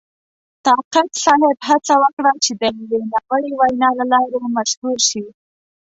[0.65, 5.23] طاقت صاحب هڅه وکړه چې د یوې ناوړې وینا له لارې مشهور شي.